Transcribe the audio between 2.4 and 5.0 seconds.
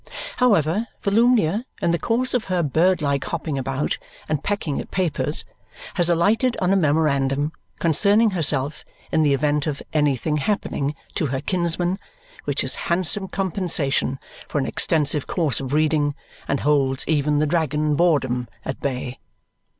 her bird like hopping about and pecking at